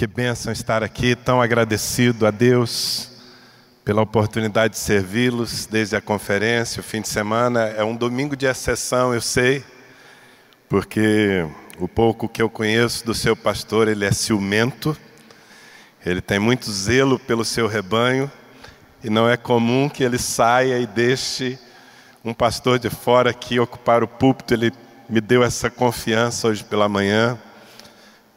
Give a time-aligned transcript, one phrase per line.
[0.00, 3.10] Que bênção estar aqui, tão agradecido a Deus
[3.84, 7.64] pela oportunidade de servi-los desde a conferência, o fim de semana.
[7.64, 9.62] É um domingo de exceção, eu sei,
[10.70, 11.46] porque
[11.78, 14.96] o pouco que eu conheço do seu pastor, ele é ciumento,
[16.06, 18.32] ele tem muito zelo pelo seu rebanho,
[19.04, 21.58] e não é comum que ele saia e deixe
[22.24, 24.54] um pastor de fora aqui ocupar o púlpito.
[24.54, 24.72] Ele
[25.10, 27.38] me deu essa confiança hoje pela manhã.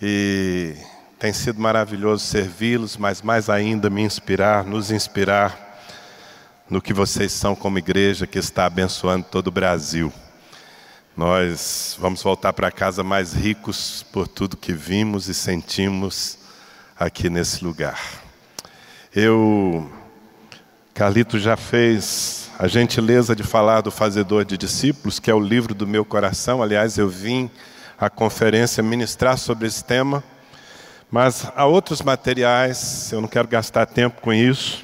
[0.02, 0.75] E
[1.23, 5.80] tem sido maravilhoso servi-los, mas mais ainda me inspirar, nos inspirar
[6.70, 10.12] no que vocês são como igreja que está abençoando todo o Brasil.
[11.16, 16.38] Nós vamos voltar para casa mais ricos por tudo que vimos e sentimos
[17.00, 18.02] aqui nesse lugar.
[19.16, 19.90] Eu,
[20.94, 25.73] Carlito já fez a gentileza de falar do Fazedor de Discípulos, que é o livro
[25.73, 26.62] do meu coração.
[26.62, 27.50] Aliás, eu vim
[27.97, 30.22] à conferência ministrar sobre esse tema.
[31.14, 34.83] Mas há outros materiais, eu não quero gastar tempo com isso.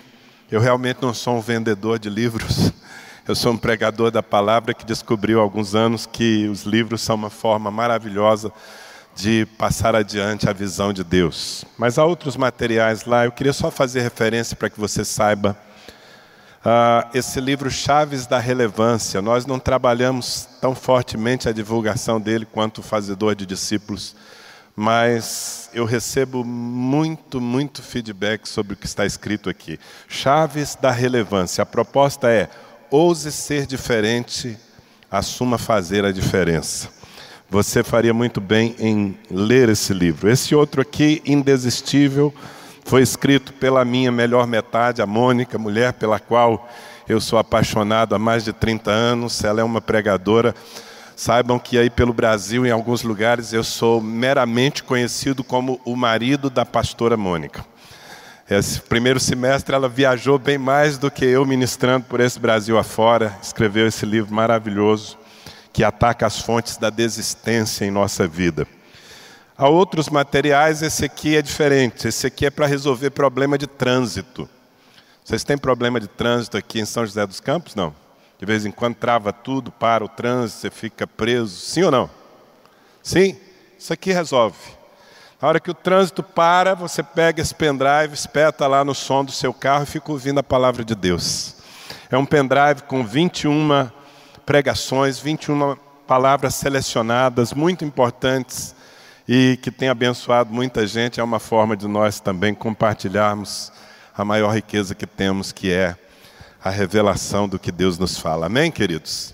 [0.52, 2.72] Eu realmente não sou um vendedor de livros.
[3.28, 7.16] Eu sou um pregador da palavra que descobriu há alguns anos que os livros são
[7.16, 8.52] uma forma maravilhosa
[9.16, 11.66] de passar adiante a visão de Deus.
[11.78, 15.58] Mas há outros materiais lá, eu queria só fazer referência para que você saiba.
[16.60, 22.80] Uh, esse livro Chaves da Relevância, nós não trabalhamos tão fortemente a divulgação dele quanto
[22.80, 24.16] o Fazedor de Discípulos
[24.80, 29.78] mas eu recebo muito, muito feedback sobre o que está escrito aqui.
[30.08, 31.62] Chaves da relevância.
[31.62, 32.48] A proposta é:
[32.90, 34.58] ouse ser diferente,
[35.12, 36.88] assuma fazer a diferença.
[37.50, 40.30] Você faria muito bem em ler esse livro.
[40.30, 42.34] Esse outro aqui, Indesistível,
[42.86, 46.70] foi escrito pela minha melhor metade, a Mônica, mulher pela qual
[47.06, 49.44] eu sou apaixonado há mais de 30 anos.
[49.44, 50.56] Ela é uma pregadora
[51.20, 56.50] Saibam que aí pelo Brasil, em alguns lugares, eu sou meramente conhecido como o marido
[56.50, 57.66] da pastora Mônica.
[58.50, 63.38] Esse primeiro semestre ela viajou bem mais do que eu ministrando por esse Brasil afora,
[63.44, 65.18] escreveu esse livro maravilhoso
[65.74, 68.66] que ataca as fontes da desistência em nossa vida.
[69.58, 72.08] Há outros materiais, esse aqui é diferente.
[72.08, 74.48] Esse aqui é para resolver problema de trânsito.
[75.22, 77.76] Vocês têm problema de trânsito aqui em São José dos Campos?
[77.76, 77.94] Não.
[78.40, 81.58] De vez em quando trava tudo, para o trânsito, você fica preso.
[81.58, 82.10] Sim ou não?
[83.04, 83.36] Sim?
[83.78, 84.58] Isso aqui resolve.
[85.42, 89.32] Na hora que o trânsito para, você pega esse pendrive, espeta lá no som do
[89.34, 91.56] seu carro e fica ouvindo a palavra de Deus.
[92.10, 93.90] É um pendrive com 21
[94.46, 95.76] pregações, 21
[96.08, 98.74] palavras selecionadas, muito importantes
[99.28, 101.20] e que tem abençoado muita gente.
[101.20, 103.72] É uma forma de nós também compartilharmos
[104.18, 105.98] a maior riqueza que temos, que é
[106.64, 108.48] a revelação do que Deus nos fala.
[108.48, 109.34] Amém, queridos?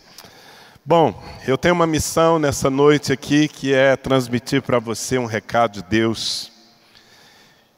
[0.86, 5.74] Bom, eu tenho uma missão nessa noite aqui que é transmitir para você um recado
[5.74, 6.52] de Deus.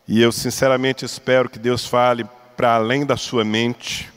[0.05, 2.25] E eu sinceramente espero que Deus fale
[2.57, 4.11] para além da sua mente,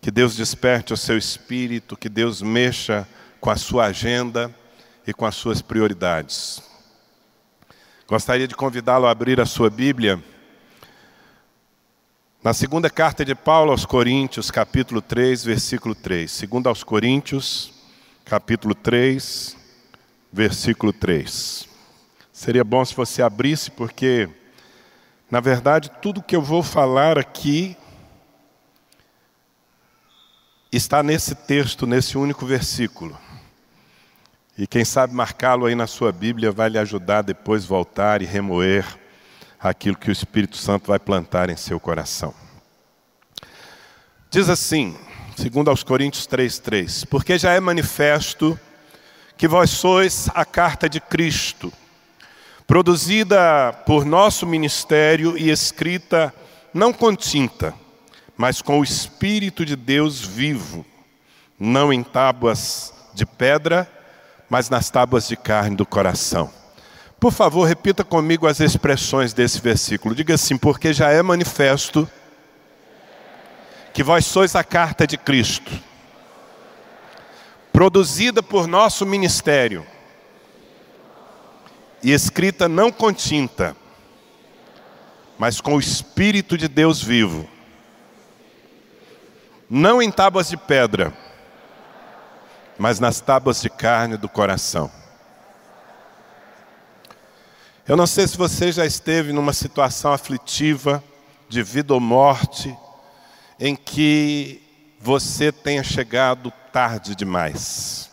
[0.00, 3.06] que Deus desperte o seu espírito, que Deus mexa
[3.40, 4.52] com a sua agenda
[5.06, 6.62] e com as suas prioridades.
[8.08, 10.20] Gostaria de convidá-lo a abrir a sua Bíblia
[12.42, 16.30] na segunda carta de Paulo aos Coríntios, capítulo 3, versículo 3.
[16.30, 17.72] Segunda aos Coríntios,
[18.24, 19.56] capítulo 3,
[20.32, 21.68] versículo 3.
[22.32, 24.28] Seria bom se você abrisse, porque,
[25.28, 27.76] na verdade, tudo que eu vou falar aqui
[30.70, 33.18] está nesse texto, nesse único versículo.
[34.56, 39.07] E quem sabe marcá-lo aí na sua Bíblia vai lhe ajudar depois voltar e remoer
[39.60, 42.34] aquilo que o Espírito Santo vai plantar em seu coração.
[44.30, 44.96] Diz assim,
[45.36, 48.58] segundo aos Coríntios 3:3, porque já é manifesto
[49.36, 51.72] que vós sois a carta de Cristo,
[52.66, 56.34] produzida por nosso ministério e escrita
[56.74, 57.74] não com tinta,
[58.36, 60.84] mas com o espírito de Deus vivo,
[61.58, 63.90] não em tábuas de pedra,
[64.50, 66.57] mas nas tábuas de carne do coração.
[67.20, 70.14] Por favor, repita comigo as expressões desse versículo.
[70.14, 72.08] Diga assim: porque já é manifesto
[73.92, 75.72] que vós sois a carta de Cristo,
[77.72, 79.84] produzida por nosso ministério
[82.00, 83.76] e escrita não com tinta,
[85.36, 87.48] mas com o Espírito de Deus vivo.
[89.68, 91.12] Não em tábuas de pedra,
[92.78, 94.90] mas nas tábuas de carne do coração.
[97.88, 101.02] Eu não sei se você já esteve numa situação aflitiva,
[101.48, 102.76] de vida ou morte,
[103.58, 104.60] em que
[105.00, 108.10] você tenha chegado tarde demais.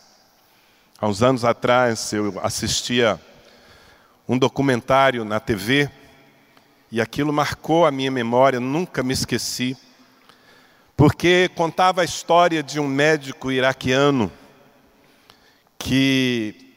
[0.98, 3.20] Há uns anos atrás eu assistia
[4.30, 5.90] um documentário na TV
[6.90, 9.76] e aquilo marcou a minha memória, nunca me esqueci,
[10.96, 14.32] porque contava a história de um médico iraquiano
[15.78, 16.72] que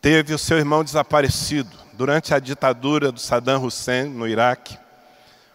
[0.00, 4.78] teve o seu irmão desaparecido durante a ditadura do Saddam Hussein no Iraque.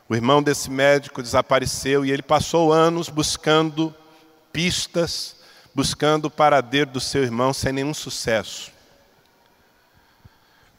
[0.07, 3.94] O irmão desse médico desapareceu e ele passou anos buscando
[4.54, 5.36] pistas,
[5.74, 8.72] buscando o paradeiro do seu irmão sem nenhum sucesso.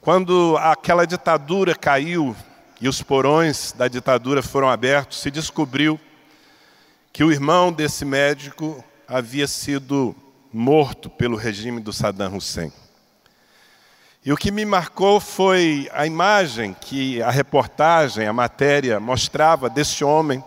[0.00, 2.34] Quando aquela ditadura caiu
[2.81, 6.00] e os porões da ditadura foram abertos, se descobriu
[7.12, 10.14] que o irmão desse médico havia sido
[10.52, 12.72] morto pelo regime do Saddam Hussein.
[14.25, 20.05] E o que me marcou foi a imagem que a reportagem, a matéria mostrava desse
[20.05, 20.43] homem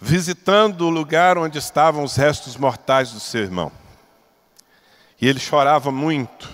[0.00, 3.72] visitando o lugar onde estavam os restos mortais do seu irmão.
[5.20, 6.48] E ele chorava muito.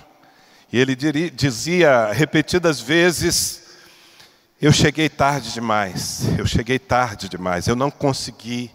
[0.72, 0.94] E ele
[1.30, 3.74] dizia repetidas vezes:
[4.60, 8.70] Eu cheguei tarde demais, eu cheguei tarde demais, eu não consegui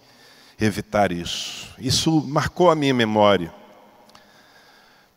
[0.60, 1.74] evitar isso.
[1.80, 3.54] Isso marcou a minha memória.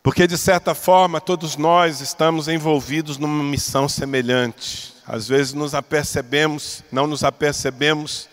[0.03, 4.95] Porque, de certa forma, todos nós estamos envolvidos numa missão semelhante.
[5.05, 8.27] Às vezes nos apercebemos, não nos apercebemos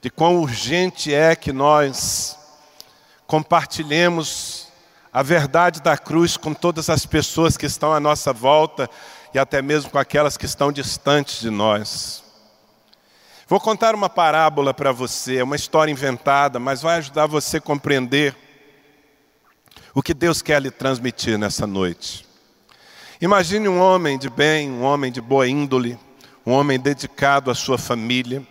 [0.00, 2.38] de quão urgente é que nós
[3.26, 4.68] compartilhemos
[5.12, 8.88] a verdade da cruz com todas as pessoas que estão à nossa volta
[9.34, 12.22] e até mesmo com aquelas que estão distantes de nós.
[13.46, 17.60] Vou contar uma parábola para você, é uma história inventada, mas vai ajudar você a
[17.60, 18.45] compreender
[19.96, 22.26] o que Deus quer lhe transmitir nessa noite.
[23.18, 25.98] Imagine um homem de bem, um homem de boa índole,
[26.44, 28.46] um homem dedicado à sua família.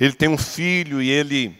[0.00, 1.56] Ele tem um filho e ele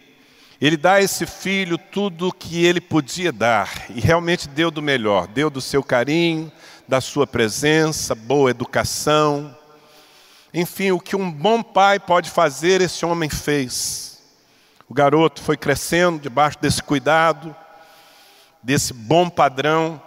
[0.60, 4.82] ele dá a esse filho tudo o que ele podia dar e realmente deu do
[4.82, 6.50] melhor, deu do seu carinho,
[6.88, 9.56] da sua presença, boa educação.
[10.52, 14.20] Enfim, o que um bom pai pode fazer, esse homem fez.
[14.88, 17.54] O garoto foi crescendo debaixo desse cuidado,
[18.66, 20.02] desse bom padrão,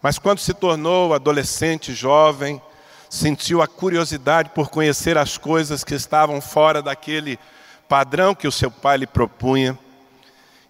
[0.00, 2.62] mas quando se tornou adolescente, jovem,
[3.10, 7.36] sentiu a curiosidade por conhecer as coisas que estavam fora daquele
[7.88, 9.76] padrão que o seu pai lhe propunha.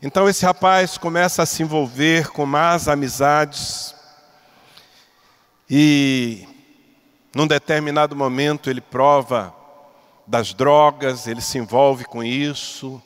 [0.00, 3.94] Então esse rapaz começa a se envolver com más amizades
[5.68, 6.48] e
[7.34, 9.54] num determinado momento ele prova
[10.26, 13.02] das drogas, ele se envolve com isso,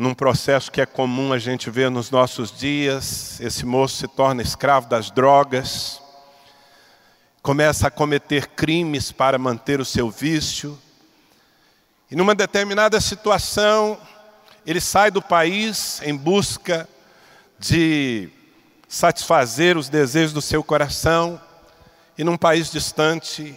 [0.00, 3.38] num processo que é comum a gente ver nos nossos dias.
[3.38, 6.00] Esse moço se torna escravo das drogas,
[7.42, 10.78] começa a cometer crimes para manter o seu vício.
[12.10, 14.00] E numa determinada situação,
[14.64, 16.88] ele sai do país em busca
[17.58, 18.30] de
[18.88, 21.38] satisfazer os desejos do seu coração,
[22.16, 23.54] e num país distante,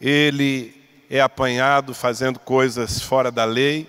[0.00, 0.74] ele
[1.08, 3.88] é apanhado fazendo coisas fora da lei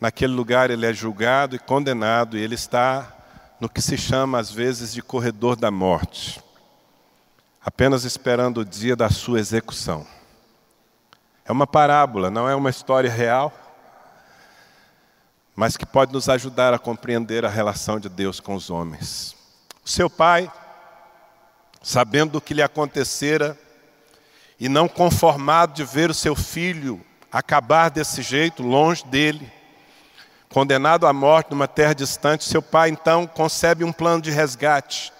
[0.00, 3.12] Naquele lugar ele é julgado e condenado, e ele está
[3.58, 6.42] no que se chama às vezes de corredor da morte,
[7.64, 10.06] apenas esperando o dia da sua execução.
[11.44, 13.52] É uma parábola, não é uma história real,
[15.54, 19.34] mas que pode nos ajudar a compreender a relação de Deus com os homens.
[19.82, 20.52] O seu pai,
[21.82, 23.58] sabendo do que lhe acontecera,
[24.60, 27.00] e não conformado de ver o seu filho
[27.30, 29.50] acabar desse jeito, longe dele,
[30.48, 35.12] condenado à morte numa terra distante, seu pai então concebe um plano de resgate.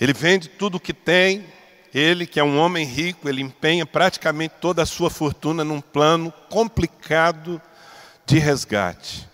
[0.00, 1.46] Ele vende tudo o que tem,
[1.94, 6.32] ele, que é um homem rico, ele empenha praticamente toda a sua fortuna num plano
[6.48, 7.60] complicado
[8.24, 9.28] de resgate.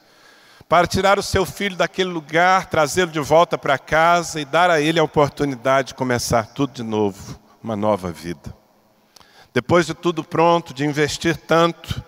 [0.68, 4.80] Para tirar o seu filho daquele lugar, trazê-lo de volta para casa e dar a
[4.80, 8.54] ele a oportunidade de começar tudo de novo, uma nova vida.
[9.54, 12.02] Depois de tudo pronto, de investir tanto,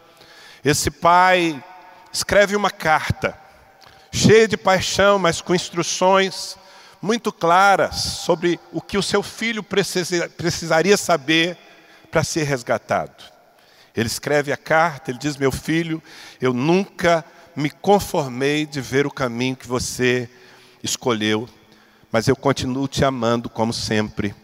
[0.62, 1.62] esse pai
[2.12, 3.38] escreve uma carta,
[4.12, 6.56] cheia de paixão, mas com instruções
[7.00, 11.56] muito claras sobre o que o seu filho precisa, precisaria saber
[12.10, 13.24] para ser resgatado.
[13.96, 16.02] Ele escreve a carta, ele diz: Meu filho,
[16.40, 17.24] eu nunca
[17.56, 20.28] me conformei de ver o caminho que você
[20.82, 21.48] escolheu,
[22.10, 24.34] mas eu continuo te amando como sempre.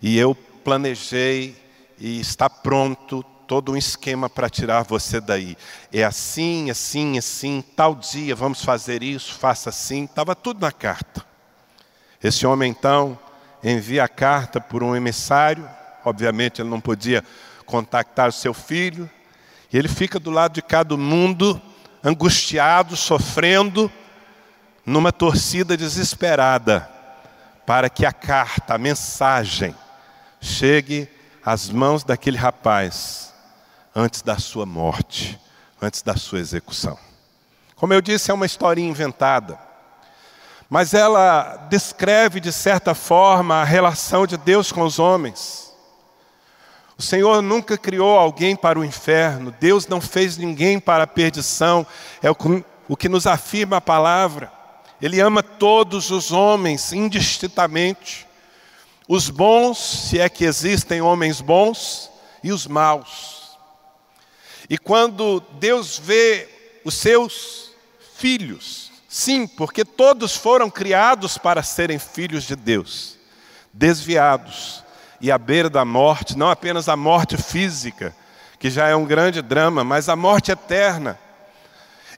[0.00, 1.56] E eu planejei
[1.98, 5.56] e está pronto todo um esquema para tirar você daí.
[5.92, 10.04] É assim, assim, assim, tal dia vamos fazer isso, faça assim.
[10.04, 11.24] Estava tudo na carta.
[12.22, 13.18] Esse homem então
[13.62, 15.68] envia a carta por um emissário.
[16.04, 17.22] Obviamente ele não podia
[17.64, 19.08] contactar o seu filho.
[19.72, 21.60] E ele fica do lado de cá do mundo,
[22.02, 23.90] angustiado, sofrendo,
[24.84, 26.88] numa torcida desesperada,
[27.66, 29.74] para que a carta, a mensagem,
[30.40, 31.08] chegue
[31.44, 33.25] às mãos daquele rapaz
[33.98, 35.40] antes da sua morte,
[35.80, 36.98] antes da sua execução.
[37.76, 39.58] Como eu disse, é uma história inventada,
[40.68, 45.74] mas ela descreve, de certa forma, a relação de Deus com os homens.
[46.98, 51.86] O Senhor nunca criou alguém para o inferno, Deus não fez ninguém para a perdição,
[52.22, 54.52] é o que nos afirma a palavra.
[55.00, 58.26] Ele ama todos os homens indistintamente,
[59.08, 62.10] os bons, se é que existem homens bons,
[62.42, 63.35] e os maus.
[64.68, 66.48] E quando Deus vê
[66.84, 67.70] os seus
[68.14, 73.16] filhos, sim, porque todos foram criados para serem filhos de Deus,
[73.72, 74.82] desviados
[75.20, 78.14] e à beira da morte, não apenas a morte física,
[78.58, 81.18] que já é um grande drama, mas a morte eterna.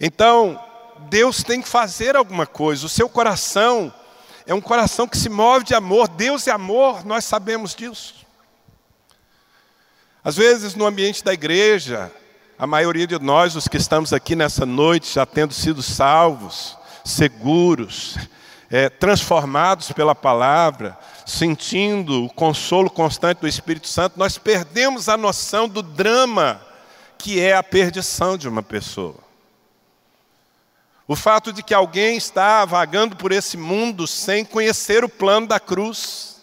[0.00, 0.62] Então,
[1.08, 3.92] Deus tem que fazer alguma coisa, o seu coração
[4.46, 8.26] é um coração que se move de amor, Deus é amor, nós sabemos disso.
[10.24, 12.10] Às vezes, no ambiente da igreja,
[12.58, 18.16] a maioria de nós, os que estamos aqui nessa noite, já tendo sido salvos, seguros,
[18.68, 25.68] é, transformados pela palavra, sentindo o consolo constante do Espírito Santo, nós perdemos a noção
[25.68, 26.60] do drama
[27.16, 29.16] que é a perdição de uma pessoa.
[31.06, 35.60] O fato de que alguém está vagando por esse mundo sem conhecer o plano da
[35.60, 36.36] cruz.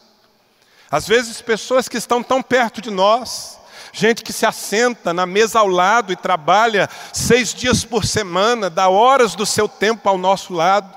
[0.89, 3.54] Às vezes, pessoas que estão tão perto de nós,
[3.95, 8.89] gente que se assenta na mesa ao lado e trabalha seis dias por semana, dá
[8.89, 10.93] horas do seu tempo ao nosso lado.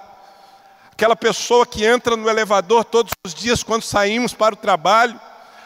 [0.90, 5.19] Aquela pessoa que entra no elevador todos os dias quando saímos para o trabalho,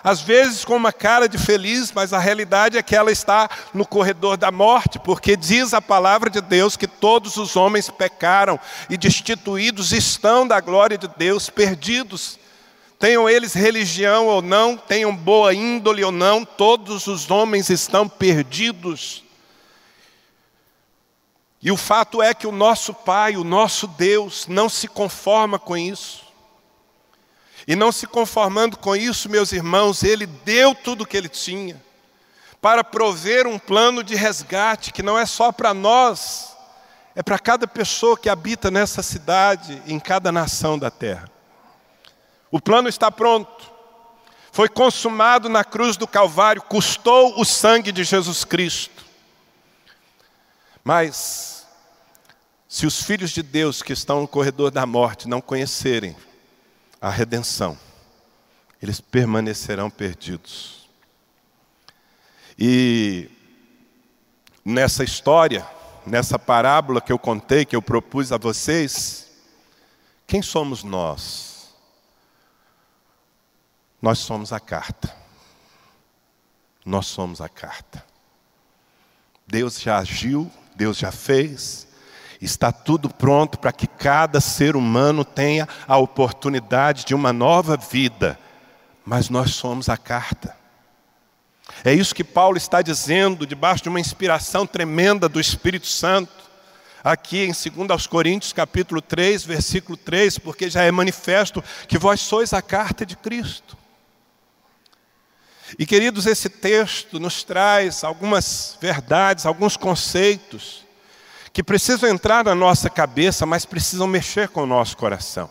[0.05, 3.87] às vezes com uma cara de feliz, mas a realidade é que ela está no
[3.87, 8.61] corredor da morte, porque diz a palavra de Deus que todos os homens pecaram
[8.91, 12.42] e destituídos estão da glória de Deus, perdidos.
[13.03, 19.25] Tenham eles religião ou não, tenham boa índole ou não, todos os homens estão perdidos.
[21.61, 25.77] E o fato é que o nosso Pai, o nosso Deus, não se conforma com
[25.77, 26.25] isso.
[27.67, 31.83] E não se conformando com isso, meus irmãos, Ele deu tudo o que Ele tinha
[32.61, 36.57] para prover um plano de resgate que não é só para nós,
[37.17, 41.32] é para cada pessoa que habita nessa cidade, em cada nação da terra.
[42.53, 43.73] O plano está pronto.
[44.53, 49.03] Foi consumado na cruz do Calvário, custou o sangue de Jesus Cristo.
[50.85, 51.67] Mas,
[52.69, 56.15] se os filhos de Deus que estão no corredor da morte não conhecerem
[57.01, 57.79] a redenção,
[58.83, 60.87] eles permanecerão perdidos.
[62.59, 63.31] E
[64.63, 65.67] nessa história,
[66.05, 69.31] nessa parábola que eu contei, que eu propus a vocês,
[70.27, 71.52] quem somos nós?
[74.03, 75.15] Nós somos a carta.
[76.85, 78.05] Nós somos a carta.
[79.47, 81.87] Deus já agiu, Deus já fez,
[82.41, 88.37] está tudo pronto para que cada ser humano tenha a oportunidade de uma nova vida,
[89.05, 90.57] mas nós somos a carta.
[91.85, 96.33] É isso que Paulo está dizendo, debaixo de uma inspiração tremenda do Espírito Santo,
[97.05, 102.53] aqui em 2 Coríntios, capítulo 3, versículo 3, porque já é manifesto que vós sois
[102.53, 103.82] a carta de Cristo.
[105.79, 110.85] E queridos, esse texto nos traz algumas verdades, alguns conceitos
[111.52, 115.50] que precisam entrar na nossa cabeça, mas precisam mexer com o nosso coração.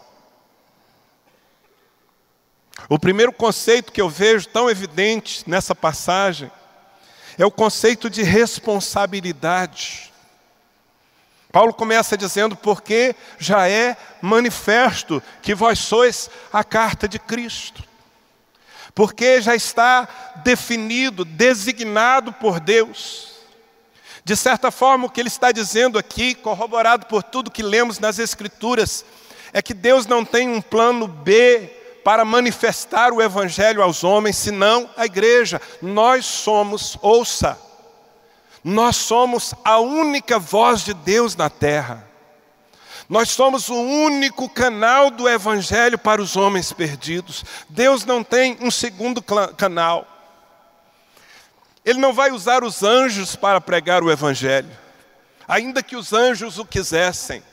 [2.89, 6.51] O primeiro conceito que eu vejo tão evidente nessa passagem
[7.37, 10.11] é o conceito de responsabilidade.
[11.51, 17.90] Paulo começa dizendo, porque já é manifesto que vós sois a carta de Cristo
[18.93, 20.07] porque já está
[20.43, 23.31] definido, designado por Deus.
[24.23, 28.19] De certa forma, o que ele está dizendo aqui, corroborado por tudo que lemos nas
[28.19, 29.03] Escrituras,
[29.51, 34.89] é que Deus não tem um plano B para manifestar o Evangelho aos homens, senão
[34.95, 35.61] a igreja.
[35.81, 37.59] Nós somos, ouça,
[38.63, 42.10] nós somos a única voz de Deus na terra.
[43.11, 47.43] Nós somos o único canal do Evangelho para os homens perdidos.
[47.67, 50.07] Deus não tem um segundo canal.
[51.83, 54.71] Ele não vai usar os anjos para pregar o Evangelho,
[55.45, 57.43] ainda que os anjos o quisessem.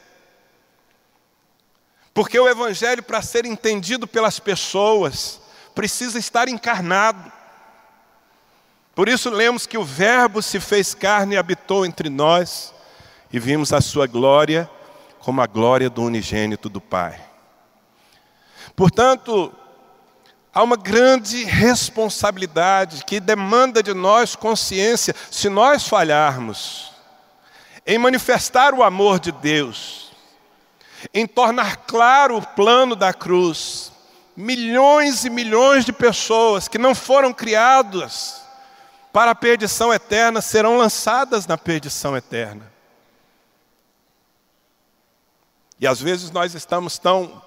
[2.14, 5.40] Porque o Evangelho, para ser entendido pelas pessoas,
[5.74, 7.32] precisa estar encarnado.
[8.94, 12.72] Por isso lemos que o Verbo se fez carne e habitou entre nós,
[13.32, 14.70] e vimos a sua glória
[15.28, 17.20] como a glória do unigênito do Pai.
[18.75, 19.52] Portanto,
[20.54, 26.94] há uma grande responsabilidade que demanda de nós consciência, se nós falharmos,
[27.87, 30.12] em manifestar o amor de Deus,
[31.12, 33.92] em tornar claro o plano da cruz.
[34.35, 38.40] Milhões e milhões de pessoas que não foram criadas
[39.12, 42.67] para a perdição eterna serão lançadas na perdição eterna.
[45.80, 47.40] E às vezes nós estamos tão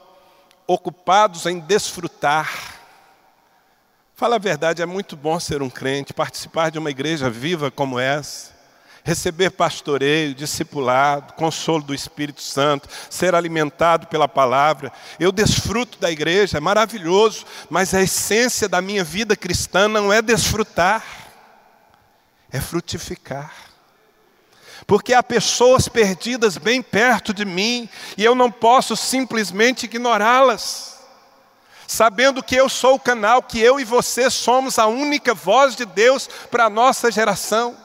[0.66, 2.80] ocupados em desfrutar.
[4.16, 8.00] Fala a verdade, é muito bom ser um crente, participar de uma igreja viva como
[8.00, 8.52] essa,
[9.04, 14.94] receber pastoreio, discipulado, consolo do Espírito Santo, ser alimentado pela palavra.
[15.20, 20.22] Eu desfruto da igreja, é maravilhoso, mas a essência da minha vida cristã não é
[20.22, 21.04] desfrutar,
[22.52, 23.71] é frutificar
[24.86, 31.00] porque há pessoas perdidas bem perto de mim e eu não posso simplesmente ignorá-las.
[31.88, 35.86] Sabendo que eu sou o canal, que eu e você somos a única voz de
[35.86, 37.76] Deus para a nossa geração.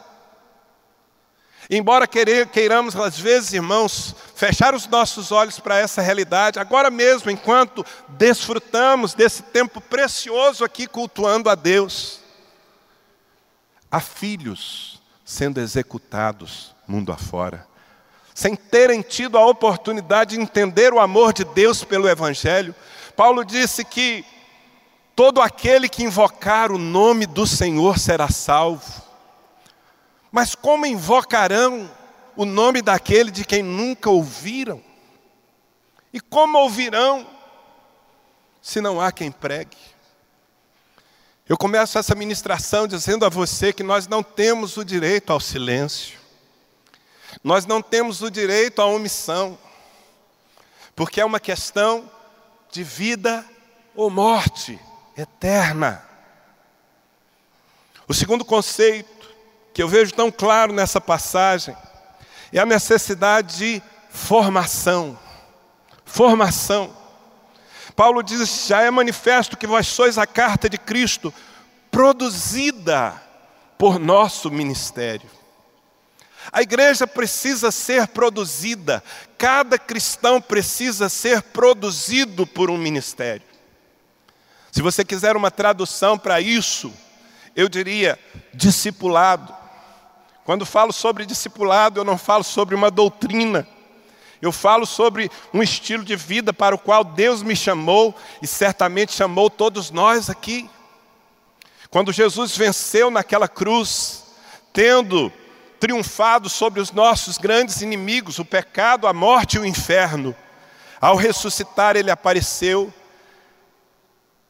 [1.69, 7.85] Embora queiramos, às vezes, irmãos, fechar os nossos olhos para essa realidade, agora mesmo, enquanto
[8.11, 12.21] desfrutamos desse tempo precioso aqui cultuando a Deus,
[13.91, 17.67] há filhos sendo executados mundo afora,
[18.35, 22.75] sem terem tido a oportunidade de entender o amor de Deus pelo Evangelho.
[23.17, 24.25] Paulo disse que
[25.15, 29.03] todo aquele que invocar o nome do Senhor será salvo.
[30.31, 31.91] Mas como invocarão
[32.37, 34.83] o nome daquele de quem nunca ouviram?
[36.13, 37.27] E como ouvirão
[38.61, 39.77] se não há quem pregue?
[41.49, 46.16] Eu começo essa ministração dizendo a você que nós não temos o direito ao silêncio.
[47.43, 49.59] Nós não temos o direito à omissão,
[50.95, 52.11] porque é uma questão
[52.71, 53.45] de vida
[53.95, 54.79] ou morte
[55.17, 56.05] eterna.
[58.09, 59.35] O segundo conceito
[59.73, 61.77] que eu vejo tão claro nessa passagem
[62.53, 65.19] é a necessidade de formação.
[66.05, 66.97] Formação.
[67.95, 71.33] Paulo diz: já é manifesto que vós sois a carta de Cristo,
[71.91, 73.21] produzida
[73.79, 75.29] por nosso ministério.
[76.53, 79.03] A igreja precisa ser produzida,
[79.37, 83.43] cada cristão precisa ser produzido por um ministério.
[84.71, 86.93] Se você quiser uma tradução para isso,
[87.55, 88.19] eu diria
[88.53, 89.55] discipulado.
[90.45, 93.67] Quando falo sobre discipulado, eu não falo sobre uma doutrina,
[94.41, 99.13] eu falo sobre um estilo de vida para o qual Deus me chamou e certamente
[99.13, 100.69] chamou todos nós aqui.
[101.91, 104.25] Quando Jesus venceu naquela cruz,
[104.73, 105.33] tendo
[105.79, 110.35] triunfado sobre os nossos grandes inimigos, o pecado, a morte e o inferno.
[111.01, 112.93] Ao ressuscitar, ele apareceu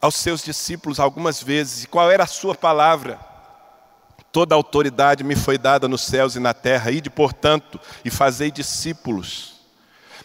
[0.00, 1.84] aos seus discípulos algumas vezes.
[1.84, 3.18] E qual era a sua palavra?
[4.30, 8.50] Toda a autoridade me foi dada nos céus e na terra, ide, portanto, e fazei
[8.50, 9.56] discípulos.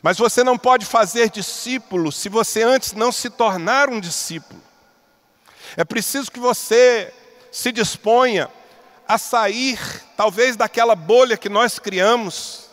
[0.01, 4.61] Mas você não pode fazer discípulos se você antes não se tornar um discípulo.
[5.77, 7.13] É preciso que você
[7.51, 8.49] se disponha
[9.13, 9.77] a sair,
[10.15, 12.69] talvez, daquela bolha que nós criamos,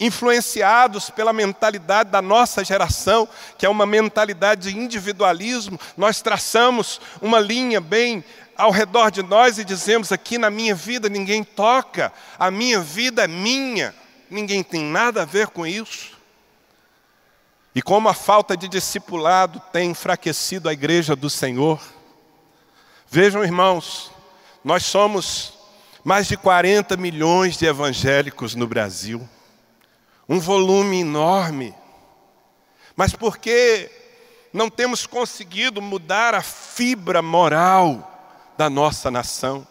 [0.00, 7.38] influenciados pela mentalidade da nossa geração, que é uma mentalidade de individualismo, nós traçamos uma
[7.38, 8.24] linha bem
[8.56, 13.22] ao redor de nós e dizemos: aqui na minha vida ninguém toca, a minha vida
[13.22, 13.94] é minha,
[14.28, 16.18] ninguém tem nada a ver com isso.
[17.76, 21.80] E como a falta de discipulado tem enfraquecido a igreja do Senhor,
[23.08, 24.17] vejam, irmãos,
[24.64, 25.54] nós somos
[26.04, 29.28] mais de 40 milhões de evangélicos no Brasil,
[30.28, 31.74] um volume enorme.
[32.96, 33.90] Mas por que
[34.52, 39.66] não temos conseguido mudar a fibra moral da nossa nação?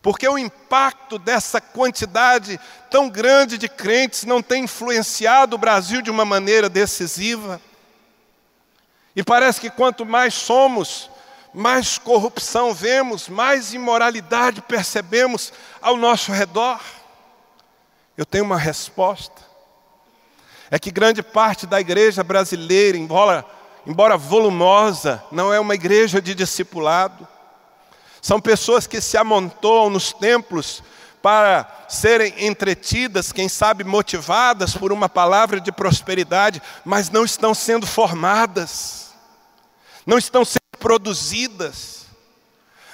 [0.00, 2.58] Porque o impacto dessa quantidade
[2.90, 7.60] tão grande de crentes não tem influenciado o Brasil de uma maneira decisiva.
[9.16, 11.10] E parece que quanto mais somos,
[11.54, 16.80] mais corrupção vemos, mais imoralidade percebemos ao nosso redor?
[18.16, 19.42] Eu tenho uma resposta.
[20.70, 23.44] É que grande parte da igreja brasileira, embora,
[23.86, 27.26] embora volumosa, não é uma igreja de discipulado.
[28.20, 30.82] São pessoas que se amontoam nos templos
[31.22, 37.86] para serem entretidas, quem sabe motivadas por uma palavra de prosperidade, mas não estão sendo
[37.86, 39.14] formadas,
[40.06, 42.06] não estão sendo produzidas,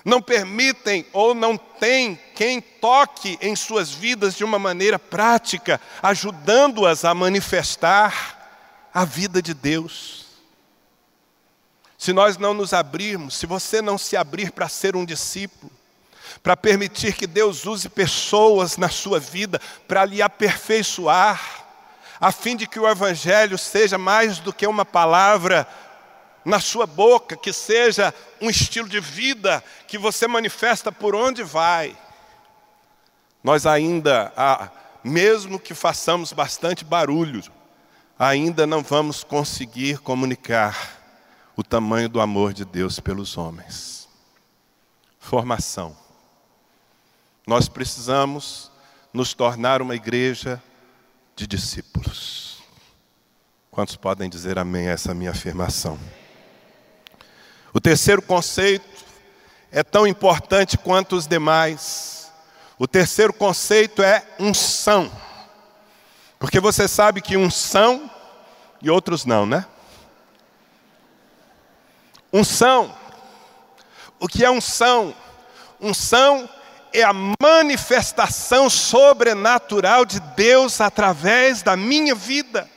[0.04, 7.04] não permitem ou não tem quem toque em suas vidas de uma maneira prática, ajudando-as
[7.04, 10.26] a manifestar a vida de Deus.
[11.96, 15.72] Se nós não nos abrirmos, se você não se abrir para ser um discípulo,
[16.42, 21.64] para permitir que Deus use pessoas na sua vida para lhe aperfeiçoar,
[22.20, 25.66] a fim de que o Evangelho seja mais do que uma palavra
[26.44, 31.96] na sua boca, que seja um estilo de vida que você manifesta por onde vai.
[33.42, 34.32] Nós ainda,
[35.02, 37.42] mesmo que façamos bastante barulho,
[38.18, 41.02] ainda não vamos conseguir comunicar
[41.56, 44.08] o tamanho do amor de Deus pelos homens.
[45.18, 45.96] Formação.
[47.46, 48.70] Nós precisamos
[49.12, 50.62] nos tornar uma igreja
[51.36, 52.62] de discípulos.
[53.70, 55.98] Quantos podem dizer amém a essa minha afirmação?
[57.74, 59.04] O terceiro conceito
[59.72, 62.32] é tão importante quanto os demais.
[62.78, 65.10] O terceiro conceito é unção.
[66.38, 68.08] Porque você sabe que uns são
[68.80, 69.66] e outros não, né?
[72.32, 72.94] Unção.
[74.20, 75.12] O que é unção?
[75.80, 76.48] Unção
[76.92, 82.70] é a manifestação sobrenatural de Deus através da minha vida.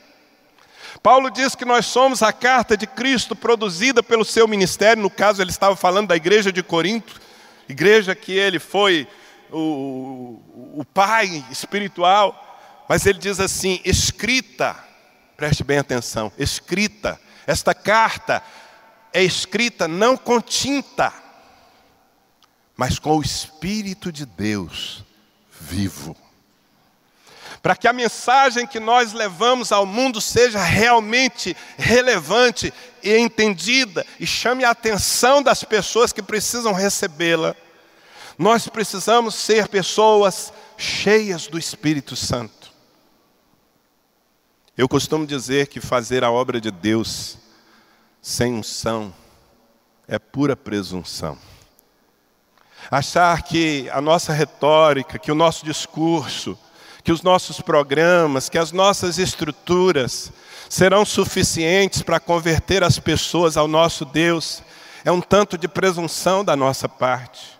[1.02, 5.40] Paulo diz que nós somos a carta de Cristo produzida pelo seu ministério, no caso
[5.40, 7.20] ele estava falando da igreja de Corinto,
[7.68, 9.06] igreja que ele foi
[9.50, 10.40] o,
[10.76, 14.76] o pai espiritual, mas ele diz assim: escrita,
[15.36, 18.42] preste bem atenção, escrita, esta carta
[19.12, 21.12] é escrita não com tinta,
[22.76, 25.04] mas com o Espírito de Deus
[25.60, 26.16] vivo.
[27.62, 34.26] Para que a mensagem que nós levamos ao mundo seja realmente relevante e entendida e
[34.26, 37.54] chame a atenção das pessoas que precisam recebê-la,
[38.38, 42.72] nós precisamos ser pessoas cheias do Espírito Santo.
[44.76, 47.36] Eu costumo dizer que fazer a obra de Deus
[48.22, 49.12] sem unção
[50.06, 51.36] é pura presunção
[52.90, 56.58] achar que a nossa retórica, que o nosso discurso,
[57.02, 60.32] que os nossos programas, que as nossas estruturas
[60.68, 64.62] serão suficientes para converter as pessoas ao nosso Deus,
[65.04, 67.58] é um tanto de presunção da nossa parte.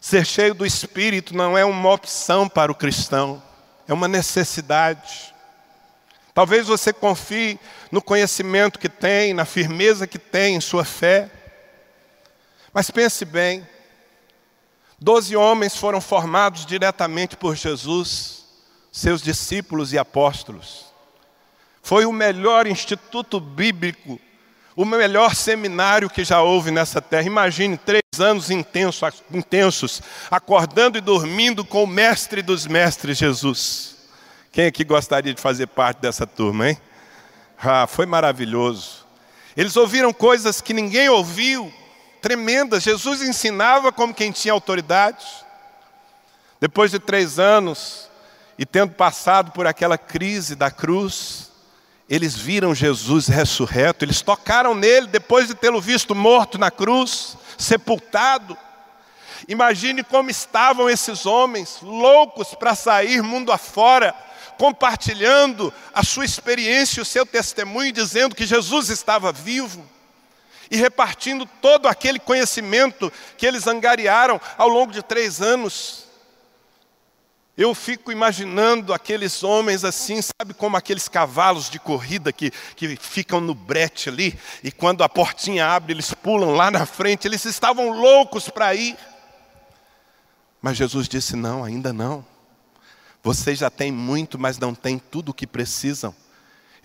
[0.00, 3.42] Ser cheio do Espírito não é uma opção para o cristão,
[3.88, 5.34] é uma necessidade.
[6.34, 7.58] Talvez você confie
[7.90, 11.30] no conhecimento que tem, na firmeza que tem em sua fé,
[12.72, 13.66] mas pense bem,
[14.98, 18.44] Doze homens foram formados diretamente por Jesus,
[18.90, 20.86] seus discípulos e apóstolos.
[21.82, 24.18] Foi o melhor instituto bíblico,
[24.74, 27.26] o melhor seminário que já houve nessa terra.
[27.26, 33.96] Imagine três anos intensos, intensos acordando e dormindo com o mestre dos mestres, Jesus.
[34.50, 36.78] Quem aqui gostaria de fazer parte dessa turma, hein?
[37.58, 39.06] Ah, foi maravilhoso.
[39.54, 41.72] Eles ouviram coisas que ninguém ouviu,
[42.26, 42.82] tremendas.
[42.82, 45.24] Jesus ensinava como quem tinha autoridade.
[46.60, 48.10] Depois de três anos,
[48.58, 51.52] e tendo passado por aquela crise da cruz,
[52.10, 58.58] eles viram Jesus ressurreto, eles tocaram nele depois de tê-lo visto morto na cruz, sepultado.
[59.46, 64.12] Imagine como estavam esses homens, loucos para sair mundo afora,
[64.58, 69.94] compartilhando a sua experiência, o seu testemunho, dizendo que Jesus estava vivo
[70.70, 76.04] e repartindo todo aquele conhecimento que eles angariaram ao longo de três anos.
[77.56, 83.40] Eu fico imaginando aqueles homens assim, sabe como aqueles cavalos de corrida que, que ficam
[83.40, 87.90] no brete ali, e quando a portinha abre, eles pulam lá na frente, eles estavam
[87.90, 88.96] loucos para ir.
[90.60, 92.24] Mas Jesus disse: não, ainda não.
[93.22, 96.14] Vocês já têm muito, mas não têm tudo o que precisam.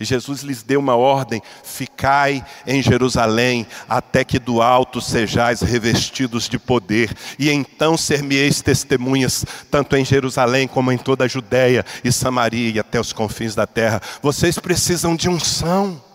[0.01, 6.49] E Jesus lhes deu uma ordem: ficai em Jerusalém, até que do alto sejais revestidos
[6.49, 12.11] de poder, e então ser-me-eis testemunhas, tanto em Jerusalém como em toda a Judéia e
[12.11, 14.01] Samaria e até os confins da terra.
[14.21, 16.10] Vocês precisam de unção.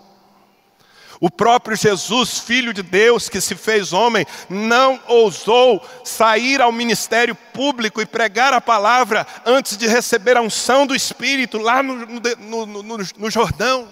[1.21, 7.35] O próprio Jesus, Filho de Deus, que se fez homem, não ousou sair ao ministério
[7.35, 12.67] público e pregar a palavra antes de receber a unção do Espírito lá no, no,
[12.67, 13.89] no, no Jordão.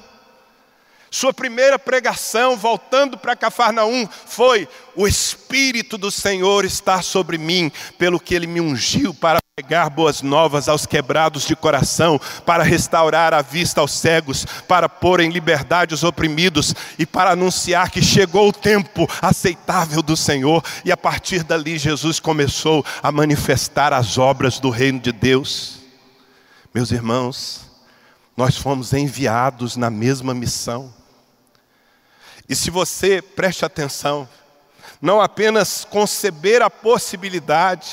[1.15, 8.19] Sua primeira pregação, voltando para Cafarnaum, foi: O Espírito do Senhor está sobre mim, pelo
[8.19, 13.43] que ele me ungiu para pregar boas novas aos quebrados de coração, para restaurar a
[13.43, 18.53] vista aos cegos, para pôr em liberdade os oprimidos e para anunciar que chegou o
[18.53, 20.65] tempo aceitável do Senhor.
[20.85, 25.79] E a partir dali, Jesus começou a manifestar as obras do reino de Deus.
[26.75, 27.71] Meus irmãos,
[28.37, 31.04] nós fomos enviados na mesma missão.
[32.49, 34.29] E se você preste atenção,
[35.01, 37.89] não apenas conceber a possibilidade,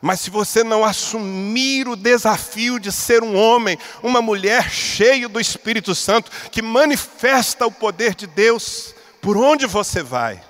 [0.00, 5.40] mas se você não assumir o desafio de ser um homem, uma mulher cheio do
[5.40, 10.40] Espírito Santo, que manifesta o poder de Deus, por onde você vai,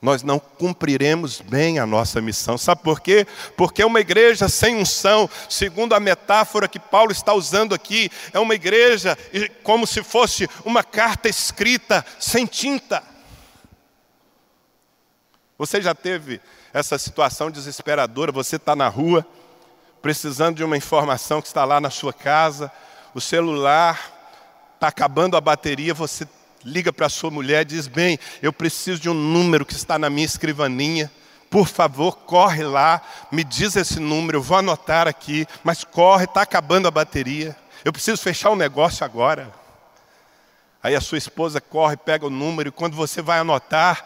[0.00, 2.56] nós não cumpriremos bem a nossa missão.
[2.56, 3.26] Sabe por quê?
[3.56, 8.38] Porque é uma igreja sem unção, segundo a metáfora que Paulo está usando aqui, é
[8.38, 9.18] uma igreja
[9.62, 13.02] como se fosse uma carta escrita sem tinta.
[15.58, 16.40] Você já teve
[16.72, 18.30] essa situação desesperadora?
[18.30, 19.26] Você está na rua,
[20.00, 22.70] precisando de uma informação que está lá na sua casa,
[23.12, 24.14] o celular
[24.74, 26.24] está acabando a bateria, você
[26.64, 29.98] liga para a sua mulher e diz: Bem, eu preciso de um número que está
[29.98, 31.10] na minha escrivaninha.
[31.50, 33.00] Por favor, corre lá,
[33.32, 37.56] me diz esse número, eu vou anotar aqui, mas corre, está acabando a bateria.
[37.82, 39.50] Eu preciso fechar um negócio agora.
[40.82, 44.04] Aí a sua esposa corre, pega o número, e quando você vai anotar,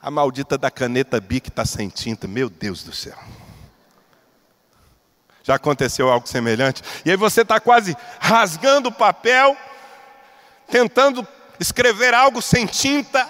[0.00, 2.28] a maldita da caneta Bic está sem tinta.
[2.28, 3.16] Meu Deus do céu.
[5.42, 6.82] Já aconteceu algo semelhante?
[7.04, 9.56] E aí você está quase rasgando o papel
[10.72, 11.28] tentando
[11.60, 13.28] escrever algo sem tinta,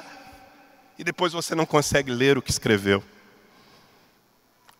[0.96, 3.02] e depois você não consegue ler o que escreveu.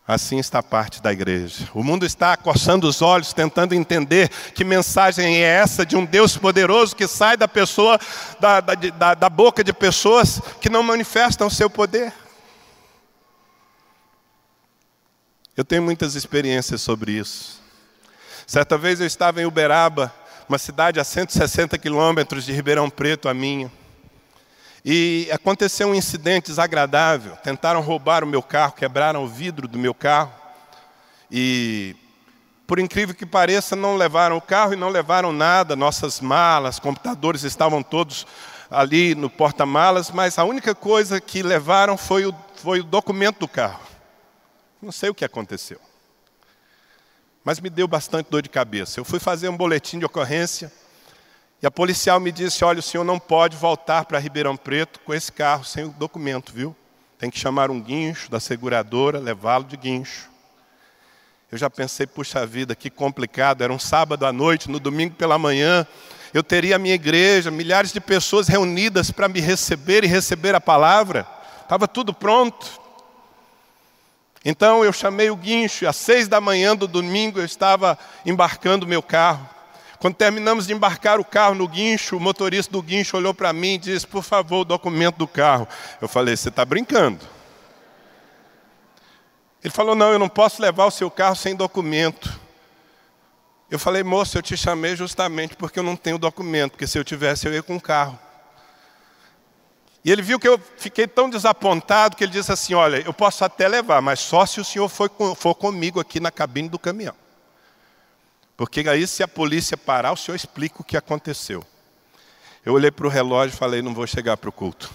[0.07, 1.69] Assim está parte da igreja.
[1.73, 6.37] O mundo está coçando os olhos, tentando entender que mensagem é essa de um Deus
[6.37, 7.99] poderoso que sai da pessoa,
[8.39, 12.13] da, da, da boca de pessoas que não manifestam o seu poder.
[15.55, 17.61] Eu tenho muitas experiências sobre isso.
[18.47, 20.13] Certa vez eu estava em Uberaba
[20.49, 23.71] uma cidade a 160 quilômetros de Ribeirão Preto, a minha.
[24.83, 27.35] E aconteceu um incidente desagradável.
[27.37, 30.33] Tentaram roubar o meu carro, quebraram o vidro do meu carro.
[31.31, 31.95] E,
[32.67, 35.75] por incrível que pareça, não levaram o carro e não levaram nada.
[35.75, 38.27] Nossas malas, computadores estavam todos
[38.69, 43.47] ali no porta-malas, mas a única coisa que levaram foi o, foi o documento do
[43.47, 43.81] carro.
[44.81, 45.79] Não sei o que aconteceu
[47.43, 48.99] mas me deu bastante dor de cabeça.
[48.99, 50.71] Eu fui fazer um boletim de ocorrência
[51.61, 55.13] e a policial me disse: Olha, o senhor não pode voltar para Ribeirão Preto com
[55.13, 56.75] esse carro sem o documento, viu?
[57.17, 60.29] Tem que chamar um guincho da seguradora, levá-lo de guincho.
[61.49, 63.63] Eu já pensei, puxa vida, que complicado.
[63.63, 65.87] Era um sábado à noite, no domingo pela manhã.
[66.33, 70.59] Eu teria a minha igreja, milhares de pessoas reunidas para me receber e receber a
[70.59, 71.27] palavra.
[71.61, 72.82] Estava tudo pronto.
[74.43, 79.01] Então eu chamei o guincho, às seis da manhã do domingo eu estava embarcando meu
[79.01, 79.49] carro.
[79.99, 83.75] Quando terminamos de embarcar o carro no guincho, o motorista do guincho olhou para mim
[83.75, 85.65] e disse: Por favor, o documento do carro.
[86.01, 87.25] Eu falei: Você está brincando?
[89.63, 92.37] Ele falou: Não, eu não posso levar o seu carro sem documento.
[93.71, 97.03] Eu falei: Moço, eu te chamei justamente porque eu não tenho documento, porque se eu
[97.05, 98.19] tivesse eu ia com o carro.
[100.03, 103.45] E ele viu que eu fiquei tão desapontado que ele disse assim: Olha, eu posso
[103.45, 107.15] até levar, mas só se o senhor for, for comigo aqui na cabine do caminhão.
[108.57, 111.65] Porque aí, se a polícia parar, o senhor explica o que aconteceu.
[112.65, 114.91] Eu olhei para o relógio e falei: Não vou chegar para o culto.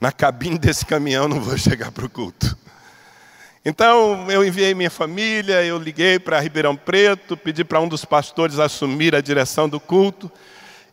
[0.00, 2.56] Na cabine desse caminhão, não vou chegar para o culto.
[3.64, 8.60] Então, eu enviei minha família, eu liguei para Ribeirão Preto, pedi para um dos pastores
[8.60, 10.30] assumir a direção do culto.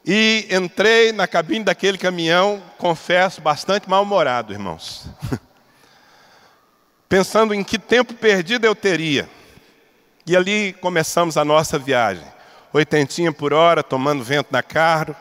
[0.05, 5.05] E entrei na cabine daquele caminhão, confesso, bastante mal-humorado, irmãos.
[7.07, 9.29] Pensando em que tempo perdido eu teria.
[10.25, 12.25] E ali começamos a nossa viagem.
[12.73, 15.15] Oitentinha por hora, tomando vento na carro.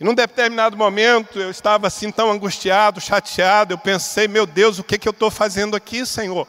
[0.00, 4.84] E num determinado momento eu estava assim tão angustiado, chateado, eu pensei, meu Deus, o
[4.84, 6.46] que, que eu estou fazendo aqui, Senhor?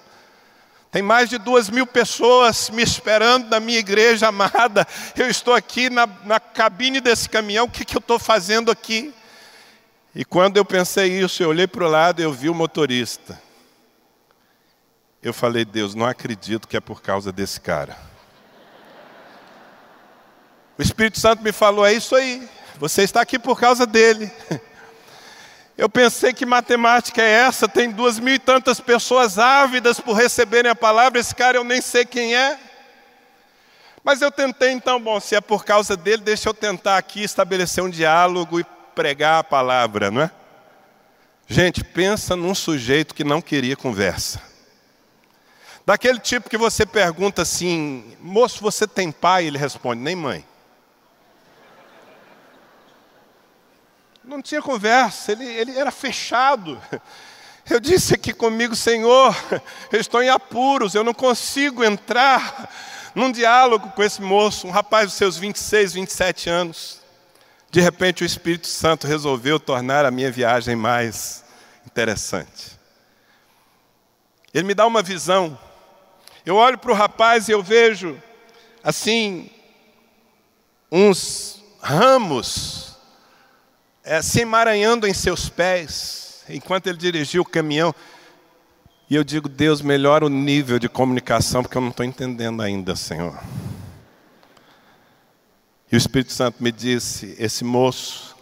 [0.92, 4.88] Tem mais de duas mil pessoas me esperando na minha igreja amada.
[5.16, 9.14] Eu estou aqui na, na cabine desse caminhão, o que, que eu estou fazendo aqui?
[10.16, 13.40] E quando eu pensei isso, eu olhei para o lado e eu vi o motorista.
[15.22, 17.96] Eu falei, Deus, não acredito que é por causa desse cara.
[20.78, 24.32] O Espírito Santo me falou, é isso aí, você está aqui por causa dele.
[25.80, 30.70] Eu pensei que matemática é essa, tem duas mil e tantas pessoas ávidas por receberem
[30.70, 32.60] a palavra, esse cara eu nem sei quem é.
[34.04, 37.82] Mas eu tentei então, bom, se é por causa dele, deixa eu tentar aqui estabelecer
[37.82, 40.32] um diálogo e pregar a palavra, não é?
[41.48, 44.42] Gente, pensa num sujeito que não queria conversa.
[45.86, 49.46] Daquele tipo que você pergunta assim, moço, você tem pai?
[49.46, 50.46] Ele responde, nem mãe.
[54.30, 56.80] Não tinha conversa, ele, ele era fechado.
[57.68, 59.36] Eu disse aqui comigo, Senhor,
[59.94, 62.68] eu estou em apuros, eu não consigo entrar
[63.14, 67.00] num diálogo com esse moço, um rapaz dos seus 26, 27 anos.
[67.70, 71.44] De repente o Espírito Santo resolveu tornar a minha viagem mais
[71.86, 72.80] interessante.
[74.52, 75.56] Ele me dá uma visão.
[76.44, 78.20] Eu olho para o rapaz e eu vejo,
[78.84, 79.52] assim,
[80.92, 82.89] uns ramos
[84.04, 87.94] é, se emaranhando em seus pés, enquanto ele dirigia o caminhão.
[89.10, 92.96] E eu digo, Deus, melhora o nível de comunicação, porque eu não estou entendendo ainda,
[92.96, 93.40] Senhor.
[95.92, 98.36] E o Espírito Santo me disse: esse moço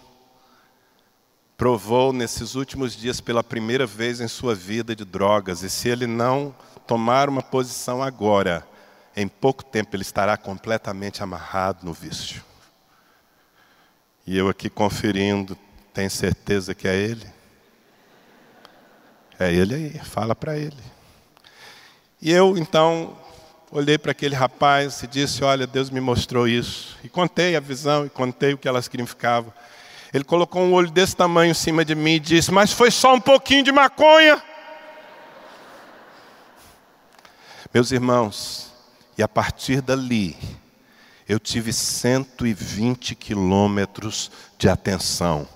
[1.56, 6.06] provou nesses últimos dias pela primeira vez em sua vida de drogas, e se ele
[6.06, 6.54] não
[6.86, 8.68] tomar uma posição agora,
[9.16, 12.47] em pouco tempo ele estará completamente amarrado no vício.
[14.28, 15.58] E eu aqui conferindo,
[15.94, 17.26] tem certeza que é ele?
[19.40, 20.76] É ele aí, fala para ele.
[22.22, 23.18] E eu então
[23.72, 26.98] olhei para aquele rapaz e disse: Olha, Deus me mostrou isso.
[27.06, 29.56] E contei a visão e contei o que ela significava.
[30.14, 33.14] Ele colocou um olho desse tamanho em cima de mim e disse: Mas foi só
[33.14, 34.44] um pouquinho de maconha.
[37.74, 38.74] Meus irmãos,
[39.18, 40.36] e a partir dali,
[41.28, 45.48] eu tive 120 quilômetros de atenção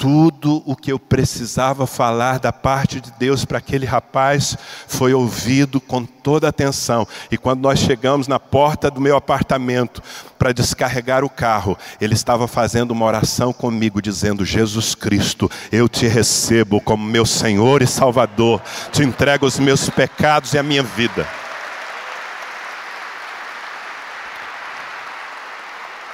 [0.00, 4.56] tudo o que eu precisava falar da parte de Deus para aquele rapaz
[4.88, 7.06] foi ouvido com toda atenção.
[7.30, 10.02] E quando nós chegamos na porta do meu apartamento
[10.38, 16.08] para descarregar o carro, ele estava fazendo uma oração comigo, dizendo: Jesus Cristo, eu te
[16.08, 21.28] recebo como meu Senhor e Salvador, te entrego os meus pecados e a minha vida.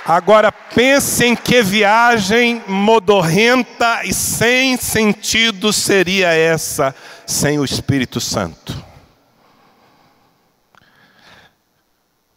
[0.08, 6.94] Agora pense em que viagem modorrenta e sem sentido seria essa
[7.26, 8.84] sem o Espírito Santo.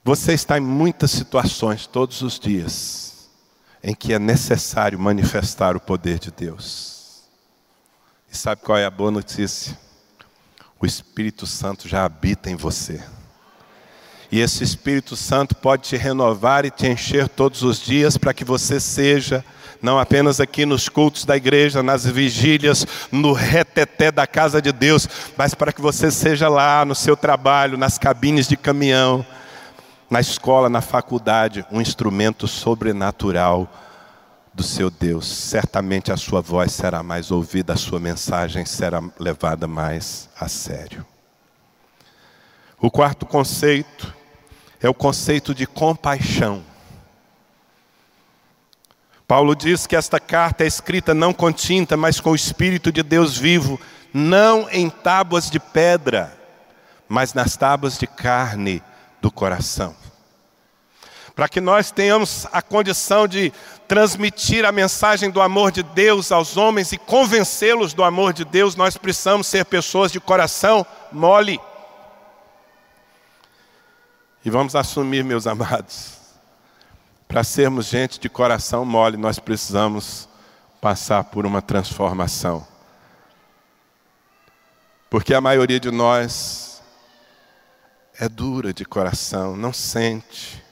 [0.03, 3.29] Você está em muitas situações todos os dias
[3.83, 7.29] em que é necessário manifestar o poder de Deus.
[8.31, 9.77] E sabe qual é a boa notícia?
[10.79, 12.99] O Espírito Santo já habita em você.
[14.31, 18.45] E esse Espírito Santo pode te renovar e te encher todos os dias para que
[18.45, 19.43] você seja,
[19.81, 25.07] não apenas aqui nos cultos da igreja, nas vigílias, no reteté da casa de Deus,
[25.35, 29.25] mas para que você seja lá no seu trabalho, nas cabines de caminhão,
[30.09, 33.67] na escola, na faculdade, um instrumento sobrenatural
[34.53, 35.27] do seu Deus.
[35.27, 41.05] Certamente a sua voz será mais ouvida, a sua mensagem será levada mais a sério.
[42.79, 44.18] O quarto conceito
[44.81, 46.63] é o conceito de compaixão.
[49.27, 53.03] Paulo diz que esta carta é escrita não com tinta, mas com o Espírito de
[53.03, 53.79] Deus vivo,
[54.13, 56.35] não em tábuas de pedra,
[57.07, 58.81] mas nas tábuas de carne
[59.21, 59.95] do coração.
[61.35, 63.53] Para que nós tenhamos a condição de
[63.87, 68.75] transmitir a mensagem do amor de Deus aos homens e convencê-los do amor de Deus,
[68.75, 71.59] nós precisamos ser pessoas de coração mole.
[74.43, 76.17] E vamos assumir, meus amados,
[77.27, 80.29] para sermos gente de coração mole, nós precisamos
[80.79, 82.65] passar por uma transformação.
[85.09, 86.81] Porque a maioria de nós
[88.17, 90.63] é dura de coração, não sente.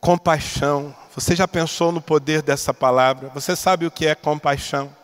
[0.00, 0.94] Compaixão.
[1.14, 3.28] Você já pensou no poder dessa palavra?
[3.30, 4.94] Você sabe o que é compaixão?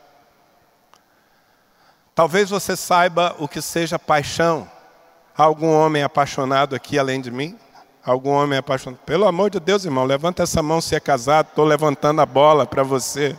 [2.14, 4.71] Talvez você saiba o que seja paixão.
[5.37, 7.59] Algum homem apaixonado aqui além de mim?
[8.03, 9.01] Algum homem apaixonado?
[9.05, 11.49] Pelo amor de Deus, irmão, levanta essa mão se é casado.
[11.49, 13.37] Estou levantando a bola para você.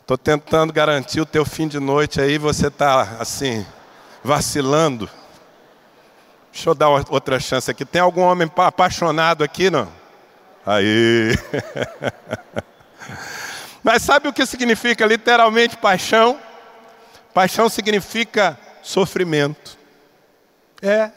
[0.00, 3.64] Estou tentando garantir o teu fim de noite aí, você está assim,
[4.24, 5.08] vacilando.
[6.52, 7.84] Deixa eu dar outra chance aqui.
[7.84, 9.88] Tem algum homem apaixonado aqui, não?
[10.64, 11.36] Aí.
[13.84, 16.40] Mas sabe o que significa literalmente paixão?
[17.32, 19.75] Paixão significa sofrimento.
[20.82, 21.10] É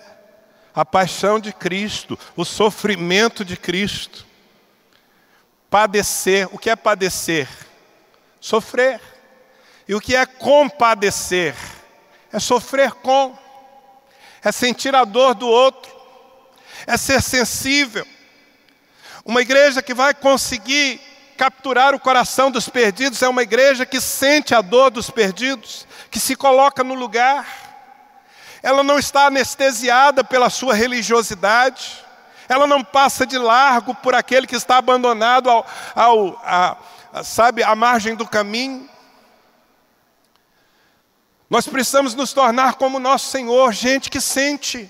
[0.73, 4.25] a paixão de Cristo, o sofrimento de Cristo.
[5.69, 7.47] Padecer, o que é padecer?
[8.39, 9.01] Sofrer.
[9.87, 11.55] E o que é compadecer?
[12.31, 13.37] É sofrer com,
[14.43, 15.91] é sentir a dor do outro,
[16.85, 18.05] é ser sensível.
[19.25, 21.01] Uma igreja que vai conseguir
[21.37, 26.19] capturar o coração dos perdidos é uma igreja que sente a dor dos perdidos, que
[26.19, 27.68] se coloca no lugar.
[28.61, 32.05] Ela não está anestesiada pela sua religiosidade,
[32.47, 36.77] ela não passa de largo por aquele que está abandonado ao, ao a,
[37.13, 38.89] a, sabe, à margem do caminho.
[41.49, 44.89] Nós precisamos nos tornar como nosso Senhor, gente que sente.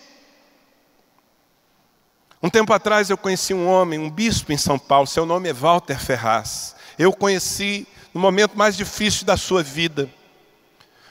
[2.42, 5.54] Um tempo atrás eu conheci um homem, um bispo em São Paulo, seu nome é
[5.54, 6.76] Walter Ferraz.
[6.98, 10.10] Eu conheci no momento mais difícil da sua vida.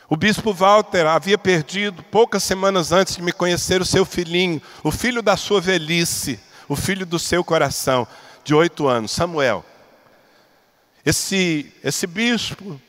[0.09, 4.91] O bispo Walter havia perdido, poucas semanas antes de me conhecer, o seu filhinho, o
[4.91, 8.07] filho da sua velhice, o filho do seu coração,
[8.43, 9.65] de oito anos, Samuel.
[11.05, 12.81] Esse, esse bispo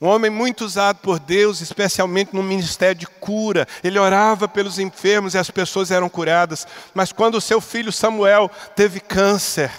[0.00, 3.66] um homem muito usado por Deus, especialmente no ministério de cura.
[3.82, 6.68] Ele orava pelos enfermos e as pessoas eram curadas.
[6.94, 9.72] Mas quando o seu filho Samuel teve câncer,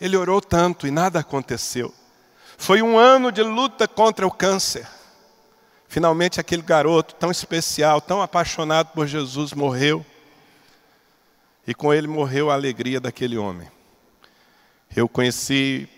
[0.00, 1.92] ele orou tanto e nada aconteceu.
[2.56, 4.86] Foi um ano de luta contra o câncer.
[5.88, 10.04] Finalmente, aquele garoto tão especial, tão apaixonado por Jesus, morreu.
[11.66, 13.68] E com ele morreu a alegria daquele homem.
[14.94, 15.88] Eu conheci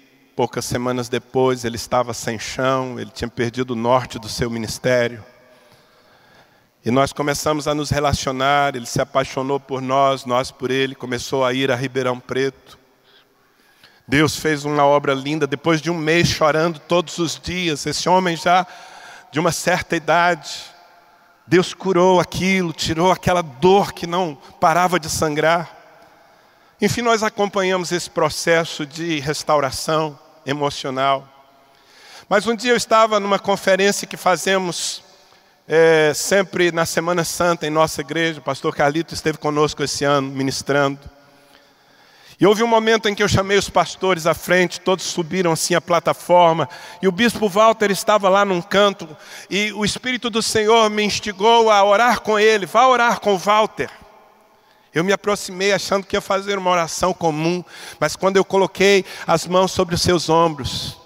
[0.40, 5.22] Poucas semanas depois, ele estava sem chão, ele tinha perdido o norte do seu ministério.
[6.82, 11.44] E nós começamos a nos relacionar, ele se apaixonou por nós, nós por ele, começou
[11.44, 12.78] a ir a Ribeirão Preto.
[14.08, 18.34] Deus fez uma obra linda, depois de um mês chorando todos os dias, esse homem
[18.34, 18.66] já
[19.30, 20.64] de uma certa idade,
[21.46, 25.76] Deus curou aquilo, tirou aquela dor que não parava de sangrar.
[26.80, 31.28] Enfim, nós acompanhamos esse processo de restauração emocional.
[32.28, 35.02] Mas um dia eu estava numa conferência que fazemos
[35.66, 38.40] é, sempre na Semana Santa em nossa igreja.
[38.40, 40.98] O pastor Carlito esteve conosco esse ano ministrando.
[42.40, 45.74] E houve um momento em que eu chamei os pastores à frente, todos subiram assim
[45.74, 46.66] a plataforma,
[47.02, 49.06] e o bispo Walter estava lá num canto,
[49.50, 52.64] e o Espírito do Senhor me instigou a orar com ele.
[52.64, 53.90] Vá orar com Walter.
[54.94, 57.62] Eu me aproximei achando que ia fazer uma oração comum,
[58.00, 60.98] mas quando eu coloquei as mãos sobre os seus ombros,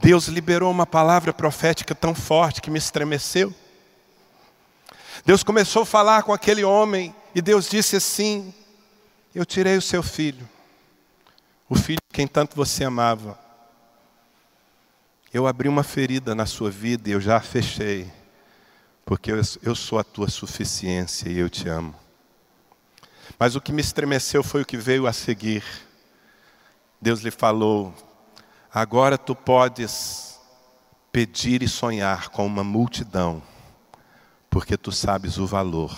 [0.00, 3.52] Deus liberou uma palavra profética tão forte que me estremeceu.
[5.26, 8.54] Deus começou a falar com aquele homem e Deus disse assim:
[9.34, 10.48] Eu tirei o seu filho,
[11.68, 13.38] o filho quem tanto você amava.
[15.32, 18.10] Eu abri uma ferida na sua vida e eu já a fechei,
[19.04, 21.94] porque eu, eu sou a tua suficiência e eu te amo.
[23.38, 25.62] Mas o que me estremeceu foi o que veio a seguir.
[27.00, 27.94] Deus lhe falou:
[28.72, 30.40] agora tu podes
[31.12, 33.42] pedir e sonhar com uma multidão,
[34.50, 35.96] porque tu sabes o valor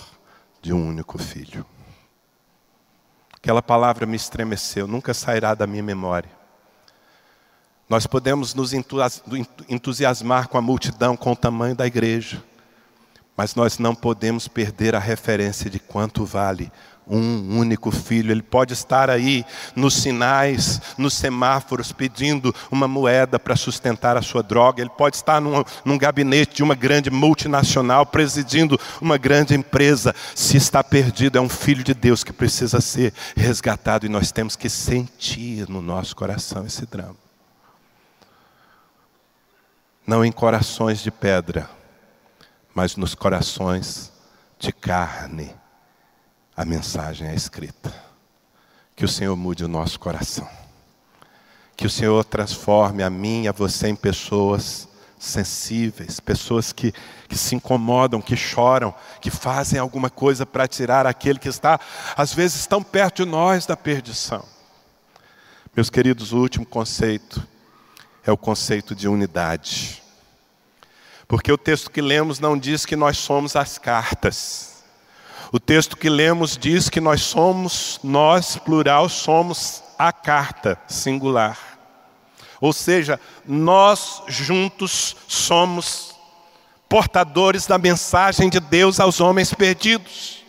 [0.61, 1.65] de um único filho.
[3.41, 6.29] Aquela palavra me estremeceu, nunca sairá da minha memória.
[7.89, 8.71] Nós podemos nos
[9.67, 12.41] entusiasmar com a multidão, com o tamanho da igreja,
[13.35, 16.71] mas nós não podemos perder a referência de quanto vale
[17.07, 18.31] um único filho.
[18.31, 19.45] Ele pode estar aí
[19.75, 24.81] nos sinais, nos semáforos, pedindo uma moeda para sustentar a sua droga.
[24.81, 30.15] Ele pode estar num, num, gabinete de uma grande multinacional, presidindo uma grande empresa.
[30.35, 34.55] Se está perdido, é um filho de Deus que precisa ser resgatado e nós temos
[34.55, 37.17] que sentir no nosso coração esse drama.
[40.05, 41.69] Não em corações de pedra,
[42.73, 44.11] mas nos corações
[44.59, 45.60] de carne
[46.55, 47.93] a mensagem é escrita.
[48.95, 50.47] Que o Senhor mude o nosso coração.
[51.75, 54.87] Que o Senhor transforme a mim e a você em pessoas
[55.17, 56.91] sensíveis, pessoas que,
[57.29, 61.79] que se incomodam, que choram, que fazem alguma coisa para tirar aquele que está,
[62.17, 64.43] às vezes, tão perto de nós da perdição.
[65.75, 67.47] Meus queridos, o último conceito
[68.25, 70.01] é o conceito de unidade.
[71.27, 74.70] Porque o texto que lemos não diz que nós somos as cartas.
[75.51, 81.57] O texto que lemos diz que nós somos, nós, plural, somos a carta, singular.
[82.61, 86.15] Ou seja, nós juntos somos
[86.87, 90.41] portadores da mensagem de Deus aos homens perdidos.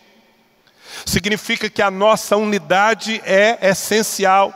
[1.05, 4.55] Significa que a nossa unidade é essencial,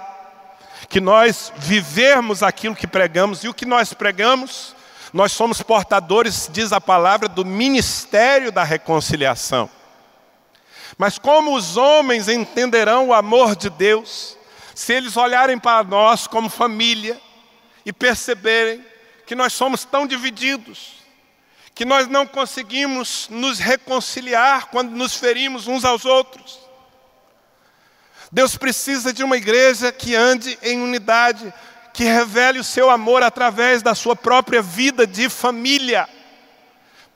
[0.88, 4.76] que nós vivermos aquilo que pregamos e o que nós pregamos,
[5.12, 9.68] nós somos portadores, diz a palavra, do ministério da reconciliação.
[10.98, 14.36] Mas como os homens entenderão o amor de Deus,
[14.74, 17.20] se eles olharem para nós como família
[17.84, 18.84] e perceberem
[19.26, 20.96] que nós somos tão divididos,
[21.74, 26.58] que nós não conseguimos nos reconciliar quando nos ferimos uns aos outros.
[28.32, 31.52] Deus precisa de uma igreja que ande em unidade,
[31.92, 36.08] que revele o seu amor através da sua própria vida de família.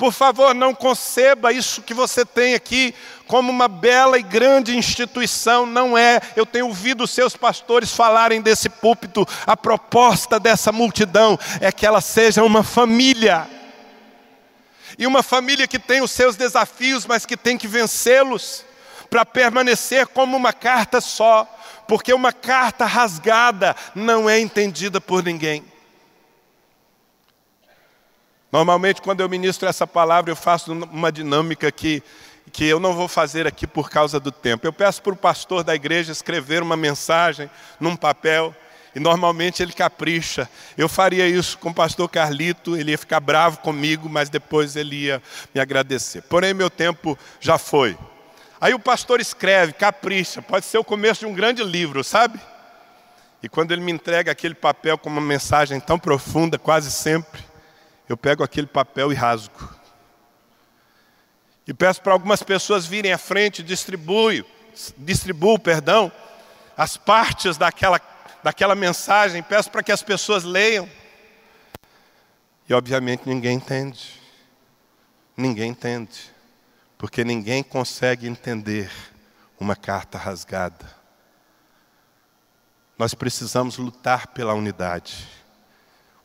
[0.00, 2.94] Por favor, não conceba isso que você tem aqui
[3.26, 6.22] como uma bela e grande instituição, não é.
[6.34, 9.28] Eu tenho ouvido seus pastores falarem desse púlpito.
[9.46, 13.46] A proposta dessa multidão é que ela seja uma família.
[14.98, 18.64] E uma família que tem os seus desafios, mas que tem que vencê-los
[19.10, 21.46] para permanecer como uma carta só,
[21.86, 25.69] porque uma carta rasgada não é entendida por ninguém.
[28.52, 32.02] Normalmente, quando eu ministro essa palavra, eu faço uma dinâmica que,
[32.52, 34.66] que eu não vou fazer aqui por causa do tempo.
[34.66, 37.48] Eu peço para o pastor da igreja escrever uma mensagem
[37.78, 38.54] num papel,
[38.94, 40.48] e normalmente ele capricha.
[40.76, 45.04] Eu faria isso com o pastor Carlito, ele ia ficar bravo comigo, mas depois ele
[45.04, 45.22] ia
[45.54, 46.22] me agradecer.
[46.22, 47.96] Porém, meu tempo já foi.
[48.60, 52.38] Aí o pastor escreve, capricha, pode ser o começo de um grande livro, sabe?
[53.42, 57.49] E quando ele me entrega aquele papel com uma mensagem tão profunda, quase sempre,
[58.10, 59.72] eu pego aquele papel e rasgo.
[61.64, 64.44] E peço para algumas pessoas virem à frente, distribuo,
[64.98, 66.10] distribuo, perdão,
[66.76, 68.00] as partes daquela,
[68.42, 70.90] daquela mensagem, peço para que as pessoas leiam.
[72.68, 74.20] E obviamente ninguém entende.
[75.36, 76.32] Ninguém entende.
[76.98, 78.90] Porque ninguém consegue entender
[79.56, 80.96] uma carta rasgada.
[82.98, 85.28] Nós precisamos lutar pela unidade.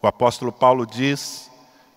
[0.01, 1.53] O apóstolo Paulo diz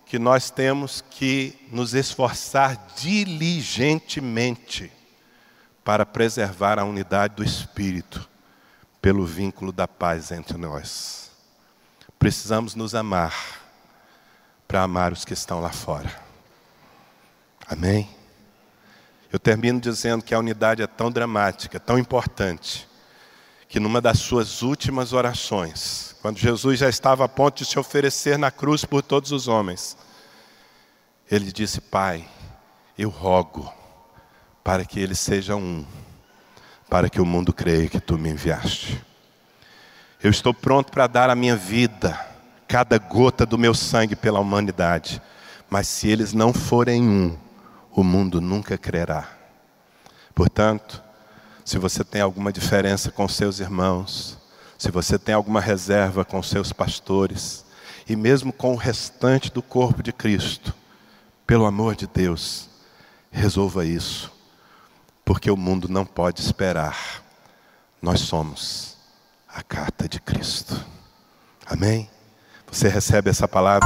[0.09, 4.91] que nós temos que nos esforçar diligentemente
[5.83, 8.27] para preservar a unidade do Espírito
[8.99, 11.29] pelo vínculo da paz entre nós.
[12.17, 13.61] Precisamos nos amar
[14.67, 16.11] para amar os que estão lá fora.
[17.67, 18.09] Amém?
[19.31, 22.89] Eu termino dizendo que a unidade é tão dramática, tão importante,
[23.67, 28.37] que numa das suas últimas orações, quando Jesus já estava a ponto de se oferecer
[28.37, 29.97] na cruz por todos os homens,
[31.29, 32.27] ele disse: Pai,
[32.97, 33.71] eu rogo
[34.63, 35.85] para que eles sejam um,
[36.89, 39.03] para que o mundo creia que tu me enviaste.
[40.21, 42.19] Eu estou pronto para dar a minha vida,
[42.67, 45.21] cada gota do meu sangue pela humanidade,
[45.69, 47.37] mas se eles não forem um,
[47.91, 49.29] o mundo nunca crerá.
[50.35, 51.01] Portanto,
[51.63, 54.38] se você tem alguma diferença com seus irmãos,
[54.79, 57.65] se você tem alguma reserva com seus pastores,
[58.07, 60.73] e mesmo com o restante do corpo de Cristo,
[61.45, 62.69] pelo amor de Deus,
[63.29, 64.31] resolva isso,
[65.25, 67.21] porque o mundo não pode esperar.
[68.01, 68.95] Nós somos
[69.49, 70.83] a carta de Cristo.
[71.65, 72.09] Amém?
[72.71, 73.85] Você recebe essa palavra?